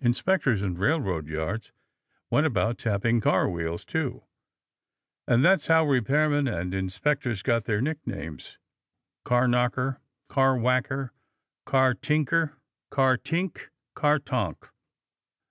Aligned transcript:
Inspectors 0.00 0.62
in 0.62 0.76
railroad 0.78 1.26
yards 1.28 1.72
went 2.30 2.46
about 2.46 2.78
tapping 2.78 3.20
car 3.20 3.50
wheels, 3.50 3.84
too. 3.84 4.24
And 5.26 5.44
that's 5.44 5.66
how 5.66 5.84
repairmen 5.84 6.48
and 6.50 6.72
inspectors 6.72 7.42
got 7.42 7.66
their 7.66 7.82
nicknames 7.82 8.56
car 9.24 9.46
knocker, 9.46 10.00
car 10.28 10.56
whacker, 10.56 11.12
car 11.66 11.92
tinker, 11.92 12.56
car 12.88 13.18
tink, 13.18 13.68
car 13.94 14.18
tonk. 14.18 14.70